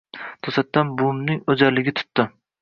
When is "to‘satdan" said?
0.45-0.93